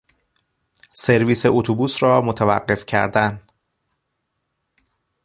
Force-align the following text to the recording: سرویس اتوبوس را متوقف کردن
سرویس 0.93 1.43
اتوبوس 1.45 2.03
را 2.03 2.21
متوقف 2.21 2.85
کردن 2.85 3.41